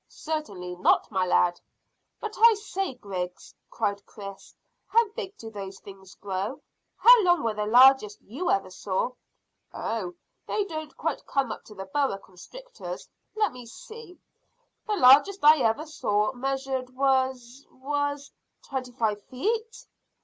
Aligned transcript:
"Certainly 0.07 0.77
not, 0.77 1.11
my 1.11 1.27
lad." 1.27 1.61
"But 2.19 2.33
I 2.39 2.55
say, 2.55 2.95
Griggs," 2.95 3.53
cried 3.69 4.03
Chris, 4.07 4.55
"how 4.87 5.07
big 5.09 5.37
do 5.37 5.51
those 5.51 5.79
things 5.79 6.15
grow 6.15 6.59
how 6.97 7.21
long 7.23 7.43
were 7.43 7.53
the 7.53 7.67
largest 7.67 8.19
you 8.23 8.49
ever 8.49 8.71
saw?" 8.71 9.11
"Oh, 9.71 10.15
they 10.47 10.63
don't 10.63 10.97
come 10.97 11.17
quite 11.27 11.51
up 11.51 11.63
to 11.65 11.75
boa 11.75 12.17
constrictors. 12.17 13.07
Let 13.35 13.51
me 13.51 13.67
see, 13.67 14.17
the 14.87 14.93
largest 14.95 15.43
I 15.45 15.59
ever 15.59 15.85
saw 15.85 16.33
measured 16.33 16.95
was 16.95 17.67
was" 17.69 18.31
"Twenty 18.69 18.93
five 18.93 19.21
feet?" 19.25 19.85